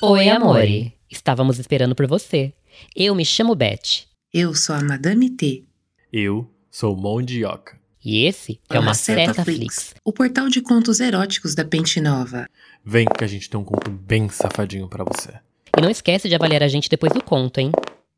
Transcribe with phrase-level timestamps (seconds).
[0.00, 0.94] Oi, amore.
[1.10, 2.52] Estávamos esperando por você.
[2.94, 4.06] Eu me chamo Beth.
[4.32, 5.64] Eu sou a Madame T.
[6.12, 7.76] Eu sou Mondioca.
[8.04, 9.94] E esse é uma Seta Flix.
[10.04, 12.48] o portal de contos eróticos da Pente Nova.
[12.84, 15.32] Vem que a gente tem um conto bem safadinho pra você.
[15.76, 17.72] E não esquece de avaliar a gente depois do conto, hein?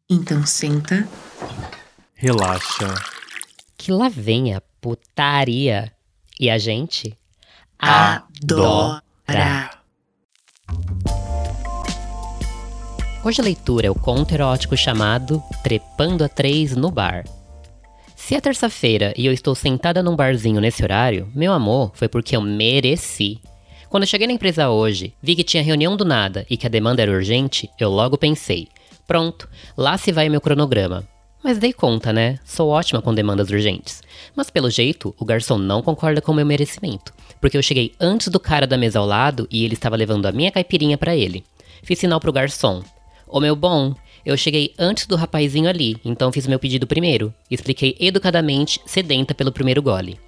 [0.09, 1.09] Então senta.
[2.15, 2.95] Relaxa.
[3.79, 5.93] Que lá vem a putaria.
[6.39, 7.17] E a gente
[7.79, 9.03] Adora.
[13.23, 17.25] Hoje a leitura é o conto erótico chamado Trepando a Três no Bar.
[18.17, 22.35] Se é terça-feira e eu estou sentada num barzinho nesse horário, meu amor, foi porque
[22.35, 23.39] eu mereci.
[23.91, 26.71] Quando eu cheguei na empresa hoje, vi que tinha reunião do nada e que a
[26.71, 28.69] demanda era urgente, eu logo pensei:
[29.07, 29.47] pronto,
[29.77, 31.07] lá se vai meu cronograma.
[31.45, 32.39] Mas dei conta, né?
[32.43, 34.01] Sou ótima com demandas urgentes.
[34.35, 37.13] Mas pelo jeito, o garçom não concorda com o meu merecimento.
[37.39, 40.33] Porque eu cheguei antes do cara da mesa ao lado e ele estava levando a
[40.33, 41.45] minha caipirinha para ele.
[41.83, 42.83] Fiz sinal pro garçom.
[43.33, 43.95] Ô meu bom,
[44.27, 47.33] eu cheguei antes do rapazinho ali, então fiz meu pedido primeiro.
[47.49, 50.19] Expliquei educadamente, sedenta pelo primeiro gole.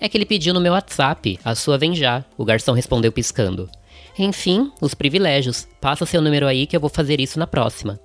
[0.00, 3.68] É que ele pediu no meu WhatsApp, a sua vem já, o garçom respondeu piscando.
[4.18, 5.68] Enfim, os privilégios.
[5.82, 8.00] Passa seu número aí que eu vou fazer isso na próxima.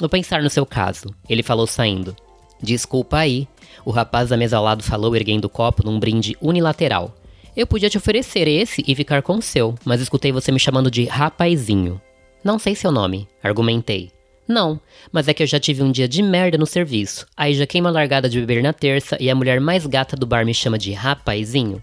[0.00, 2.16] Vou pensar no seu caso, ele falou saindo.
[2.60, 3.46] Desculpa aí,
[3.84, 7.14] o rapaz da mesa ao lado falou erguendo o copo num brinde unilateral.
[7.56, 10.90] Eu podia te oferecer esse e ficar com o seu, mas escutei você me chamando
[10.90, 12.00] de rapazinho.
[12.44, 14.10] Não sei seu nome, argumentei.
[14.46, 14.78] Não,
[15.10, 17.26] mas é que eu já tive um dia de merda no serviço.
[17.34, 20.26] Aí já queima a largada de beber na terça e a mulher mais gata do
[20.26, 21.82] bar me chama de rapazinho.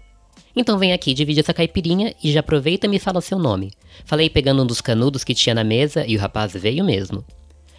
[0.54, 3.72] Então vem aqui, divide essa caipirinha e já aproveita e me fala seu nome.
[4.04, 7.24] Falei pegando um dos canudos que tinha na mesa e o rapaz veio mesmo.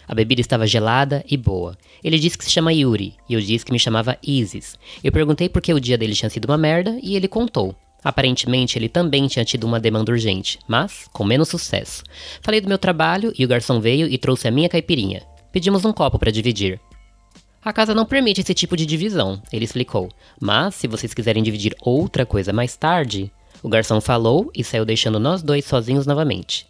[0.06, 1.78] A bebida estava gelada e boa.
[2.04, 4.78] Ele disse que se chama Yuri e eu disse que me chamava Isis.
[5.02, 7.74] Eu perguntei por que o dia dele tinha sido uma merda e ele contou.
[8.04, 12.04] Aparentemente, ele também tinha tido uma demanda urgente, mas com menos sucesso.
[12.42, 15.24] Falei do meu trabalho e o garçom veio e trouxe a minha caipirinha.
[15.52, 16.80] Pedimos um copo para dividir.
[17.64, 20.10] A casa não permite esse tipo de divisão, ele explicou.
[20.40, 25.20] Mas se vocês quiserem dividir outra coisa mais tarde, o garçom falou e saiu deixando
[25.20, 26.68] nós dois sozinhos novamente.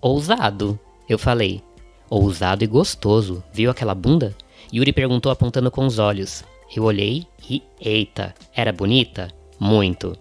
[0.00, 1.62] Ousado, eu falei.
[2.08, 4.34] Ousado e gostoso, viu aquela bunda?
[4.74, 6.42] Yuri perguntou apontando com os olhos.
[6.74, 9.28] Eu olhei e, eita, era bonita?
[9.60, 10.16] Muito.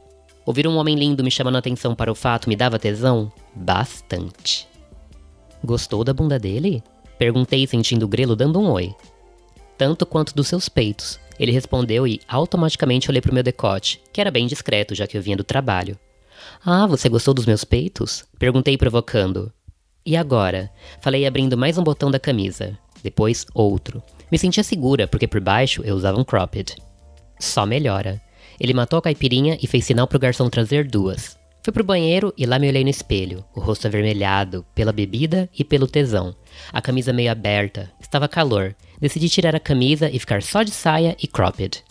[0.50, 3.32] Ouvir um homem lindo me chamando a atenção para o fato me dava tesão?
[3.54, 4.68] Bastante.
[5.64, 6.82] Gostou da bunda dele?
[7.20, 8.92] Perguntei sentindo o grelo dando um oi.
[9.78, 11.20] Tanto quanto dos seus peitos.
[11.40, 15.16] Ele respondeu e automaticamente olhei para o meu decote, que era bem discreto já que
[15.16, 15.96] eu vinha do trabalho.
[16.66, 18.26] Ah, você gostou dos meus peitos?
[18.40, 19.54] Perguntei provocando.
[20.04, 20.72] E agora?
[21.00, 22.76] Falei abrindo mais um botão da camisa.
[23.04, 24.02] Depois outro.
[24.32, 26.76] Me sentia segura, porque por baixo eu usava um cropped.
[27.40, 28.20] Só melhora.
[28.60, 31.38] Ele matou a caipirinha e fez sinal pro garçom trazer duas.
[31.64, 35.64] Fui pro banheiro e lá me olhei no espelho, o rosto avermelhado, pela bebida e
[35.64, 36.34] pelo tesão.
[36.72, 38.76] A camisa meio aberta, estava calor.
[39.00, 41.84] Decidi tirar a camisa e ficar só de saia e cropped.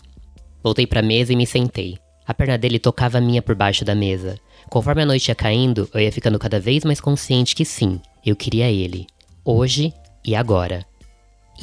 [0.63, 1.97] Voltei pra mesa e me sentei.
[2.25, 4.37] A perna dele tocava a minha por baixo da mesa.
[4.69, 8.35] Conforme a noite ia caindo, eu ia ficando cada vez mais consciente que sim, eu
[8.35, 9.07] queria ele.
[9.43, 9.93] Hoje
[10.25, 10.85] e agora.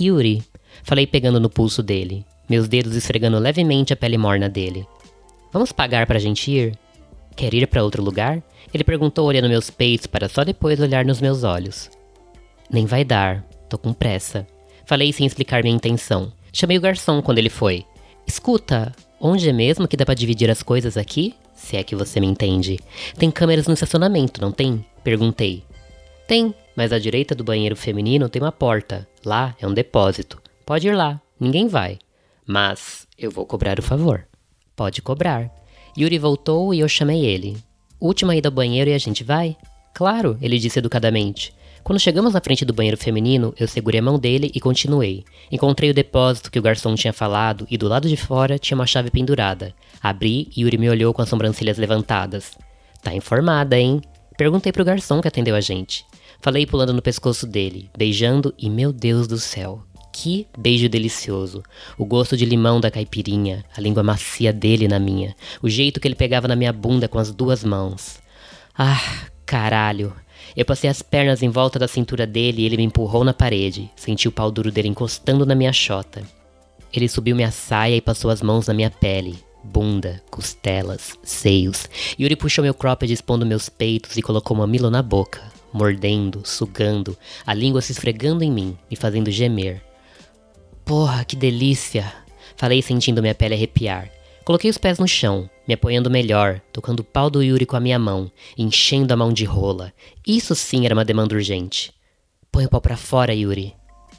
[0.01, 0.43] Yuri,
[0.83, 4.87] falei pegando no pulso dele, meus dedos esfregando levemente a pele morna dele.
[5.53, 6.79] Vamos pagar para a gente ir?
[7.35, 8.43] Quer ir para outro lugar?
[8.73, 11.91] Ele perguntou olhando meus peitos para só depois olhar nos meus olhos.
[12.71, 14.47] Nem vai dar, tô com pressa.
[14.85, 16.33] Falei sem explicar minha intenção.
[16.53, 17.85] Chamei o garçom quando ele foi.
[18.27, 21.35] Escuta, onde é mesmo que dá para dividir as coisas aqui?
[21.55, 22.79] Se é que você me entende.
[23.19, 24.85] Tem câmeras no estacionamento, não tem?
[25.03, 25.63] Perguntei.
[26.27, 29.07] Tem, mas à direita do banheiro feminino tem uma porta.
[29.25, 30.41] Lá é um depósito.
[30.65, 31.99] Pode ir lá, ninguém vai.
[32.47, 34.27] Mas eu vou cobrar o favor.
[34.77, 35.51] Pode cobrar.
[35.97, 37.57] Yuri voltou e eu chamei ele.
[37.99, 39.57] Última ida ao banheiro e a gente vai?
[39.95, 41.55] Claro, ele disse educadamente.
[41.83, 45.25] Quando chegamos na frente do banheiro feminino, eu segurei a mão dele e continuei.
[45.51, 48.87] Encontrei o depósito que o garçom tinha falado e do lado de fora tinha uma
[48.87, 49.73] chave pendurada.
[50.03, 52.59] Abri e Yuri me olhou com as sobrancelhas levantadas.
[53.03, 54.03] Tá informada, hein?
[54.37, 56.05] Perguntei pro garçom que atendeu a gente.
[56.41, 59.83] Falei pulando no pescoço dele, beijando e meu Deus do céu,
[60.17, 61.63] que beijo delicioso.
[61.99, 66.09] O gosto de limão da caipirinha, a língua macia dele na minha, o jeito que
[66.09, 68.19] ele pegava na minha bunda com as duas mãos.
[68.77, 70.15] Ah, caralho.
[70.57, 73.91] Eu passei as pernas em volta da cintura dele e ele me empurrou na parede.
[73.95, 76.23] Senti o pau duro dele encostando na minha chota.
[76.91, 81.91] Ele subiu minha saia e passou as mãos na minha pele, bunda, costelas, seios.
[82.19, 85.43] Yuri puxou meu cropped expondo meus peitos e colocou mamilo na boca,
[85.75, 87.15] mordendo, sugando,
[87.47, 89.83] a língua se esfregando em mim, me fazendo gemer.
[90.87, 92.13] Porra, que delícia!
[92.57, 94.09] Falei sentindo minha pele arrepiar.
[94.45, 97.81] Coloquei os pés no chão, me apoiando melhor, tocando o pau do Yuri com a
[97.81, 99.93] minha mão, enchendo a mão de rola.
[100.25, 101.93] Isso sim era uma demanda urgente.
[102.53, 103.75] Põe o pau pra fora, Yuri.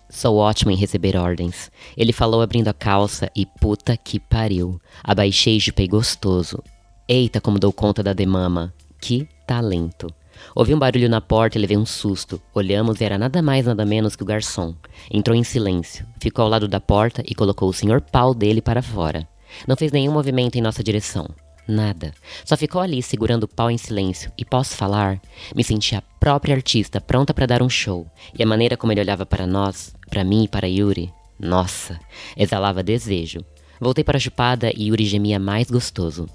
[0.09, 1.71] Sou ótimo em receber ordens.
[1.95, 4.77] Ele falou abrindo a calça e puta que pariu.
[5.01, 6.61] Abaixei e chupei gostoso.
[7.07, 8.73] Eita, como dou conta da demama.
[8.99, 10.13] Que talento.
[10.55, 12.41] Ouvi um barulho na porta e levei um susto.
[12.53, 14.75] Olhamos e era nada mais nada menos que o garçom.
[15.11, 18.81] Entrou em silêncio, ficou ao lado da porta e colocou o senhor pau dele para
[18.81, 19.27] fora.
[19.67, 21.27] Não fez nenhum movimento em nossa direção.
[21.67, 22.13] Nada.
[22.45, 24.31] Só ficou ali segurando o pau em silêncio.
[24.37, 25.19] E posso falar?
[25.53, 28.07] Me senti a própria artista pronta para dar um show.
[28.37, 31.99] E a maneira como ele olhava para nós, para mim e para Yuri, nossa,
[32.35, 33.43] exalava desejo.
[33.79, 36.27] Voltei para a chupada e Yuri gemia mais gostoso.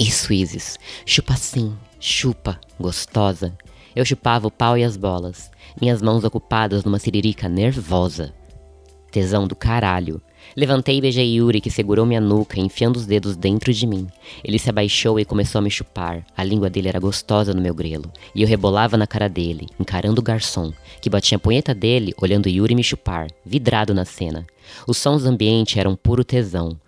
[0.00, 0.78] Isso, Isis.
[1.04, 1.76] Chupa sim.
[2.00, 2.58] Chupa.
[2.80, 3.54] Gostosa.
[3.94, 5.50] Eu chupava o pau e as bolas.
[5.78, 8.32] Minhas mãos ocupadas numa siririca nervosa.
[9.12, 10.18] Tesão do caralho.
[10.56, 14.06] Levantei e beijei Yuri, que segurou minha nuca, enfiando os dedos dentro de mim.
[14.42, 16.24] Ele se abaixou e começou a me chupar.
[16.34, 18.10] A língua dele era gostosa no meu grelo.
[18.34, 20.72] E eu rebolava na cara dele, encarando o garçom,
[21.02, 24.46] que batia a punheta dele, olhando Yuri me chupar, vidrado na cena.
[24.86, 26.78] Os sons do ambiente eram puro tesão.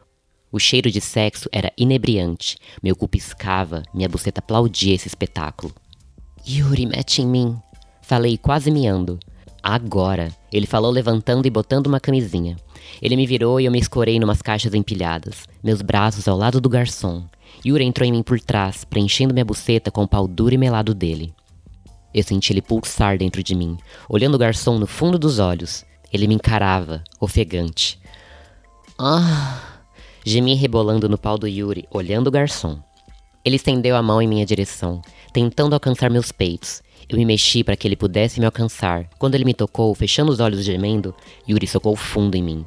[0.53, 2.59] O cheiro de sexo era inebriante.
[2.83, 5.75] Meu cu piscava, minha buceta aplaudia esse espetáculo.
[6.47, 7.57] Yuri, mete em mim.
[8.03, 9.19] Falei quase miando.
[9.63, 12.57] Agora, ele falou levantando e botando uma camisinha.
[13.01, 16.69] Ele me virou e eu me escorei numas caixas empilhadas, meus braços ao lado do
[16.69, 17.25] garçom.
[17.65, 20.93] Yuri entrou em mim por trás, preenchendo minha buceta com o pau duro e melado
[20.93, 21.33] dele.
[22.13, 25.83] Eu senti ele pulsar dentro de mim, olhando o garçom no fundo dos olhos.
[26.13, 27.99] Ele me encarava, ofegante.
[28.99, 29.72] Ah!
[30.25, 32.79] Gemi rebolando no pau do Yuri, olhando o garçom.
[33.45, 35.03] Ele estendeu a mão em minha direção,
[35.33, 36.81] tentando alcançar meus peitos.
[37.09, 39.09] Eu me mexi para que ele pudesse me alcançar.
[39.19, 41.13] Quando ele me tocou, fechando os olhos gemendo,
[41.49, 42.65] Yuri socou fundo em mim.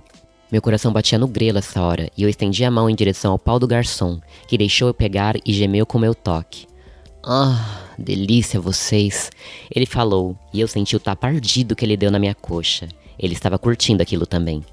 [0.51, 3.39] Meu coração batia no grelo essa hora, e eu estendi a mão em direção ao
[3.39, 6.67] pau do garçom, que deixou eu pegar e gemeu com meu toque.
[7.23, 9.31] Ah, delícia vocês!
[9.73, 12.87] Ele falou, e eu senti o tapa ardido que ele deu na minha coxa.
[13.17, 14.63] Ele estava curtindo aquilo também.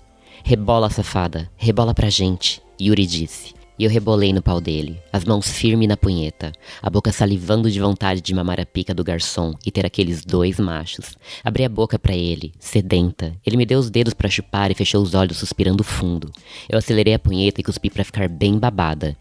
[0.44, 2.60] Rebola, safada, rebola pra gente.
[2.82, 3.54] Yuri disse.
[3.78, 7.80] E eu rebolei no pau dele, as mãos firmes na punheta, a boca salivando de
[7.80, 11.16] vontade de mamar a pica do garçom e ter aqueles dois machos.
[11.42, 13.34] Abri a boca para ele, sedenta.
[13.46, 16.30] Ele me deu os dedos para chupar e fechou os olhos suspirando fundo.
[16.68, 19.16] Eu acelerei a punheta e cuspi para ficar bem babada.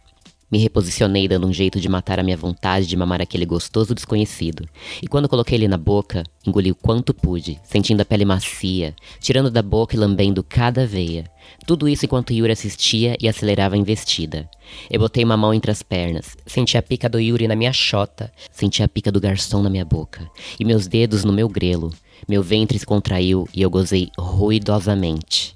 [0.52, 4.68] Me reposicionei dando um jeito de matar a minha vontade de mamar aquele gostoso desconhecido.
[5.02, 9.50] E quando coloquei ele na boca, engoli o quanto pude, sentindo a pele macia, tirando
[9.50, 11.24] da boca e lambendo cada veia.
[11.66, 14.50] Tudo isso enquanto Yuri assistia e acelerava a investida.
[14.90, 18.30] Eu botei uma mão entre as pernas, senti a pica do Yuri na minha chota,
[18.52, 21.94] senti a pica do garçom na minha boca, e meus dedos no meu grelo.
[22.28, 25.56] Meu ventre se contraiu e eu gozei ruidosamente.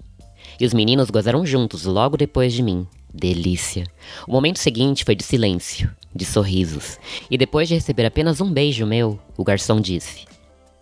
[0.57, 2.87] E os meninos gozaram juntos logo depois de mim.
[3.17, 3.85] Delícia.
[4.27, 6.99] O momento seguinte foi de silêncio, de sorrisos.
[7.31, 10.25] E depois de receber apenas um beijo meu, o garçom disse: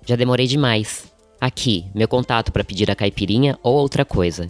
[0.04, 1.14] Já demorei demais.
[1.40, 4.48] Aqui, meu contato para pedir a caipirinha ou outra coisa.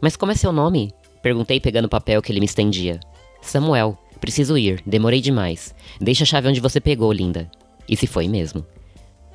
[0.00, 0.92] Mas como é seu nome?
[1.22, 2.98] Perguntei pegando o papel que ele me estendia.
[3.40, 5.72] Samuel, preciso ir, demorei demais.
[6.00, 7.48] Deixa a chave onde você pegou, linda.
[7.88, 8.66] E se foi mesmo.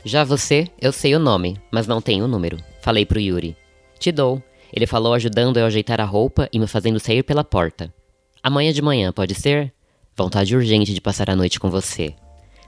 [0.03, 2.57] Já você, eu sei o nome, mas não tenho o número.
[2.81, 3.55] Falei pro Yuri.
[3.97, 4.41] Te dou,
[4.73, 7.93] ele falou ajudando eu a ajeitar a roupa e me fazendo sair pela porta.
[8.41, 9.73] Amanhã de manhã, pode ser?
[10.15, 12.13] Vontade urgente de passar a noite com você.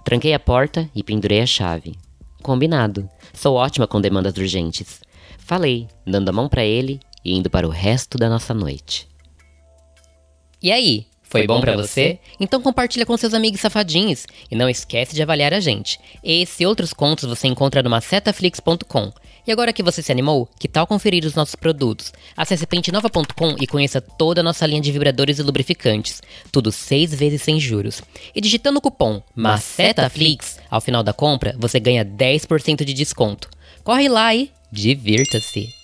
[0.04, 1.96] Tranquei a porta e pendurei a chave.
[2.42, 3.10] Combinado.
[3.34, 5.02] Sou ótima com demandas urgentes.
[5.38, 9.08] Falei, dando a mão para ele e indo para o resto da nossa noite.
[10.62, 12.20] E aí, foi, bom, para você?
[12.40, 15.98] Então compartilha com seus amigos safadinhos e não esquece de avaliar a gente.
[16.22, 19.14] Esse e outros contos você encontra no macetaflix.com.
[19.52, 22.14] E agora que você se animou, que tal conferir os nossos produtos?
[22.38, 26.22] Acesse pentenova.com e conheça toda a nossa linha de vibradores e lubrificantes.
[26.54, 28.02] Tudo seis vezes sem juros.
[28.34, 33.50] E digitando o cupom MACETAFLIX, ao final da compra, você ganha 10% de desconto.
[33.84, 35.81] Corre lá e divirta-se!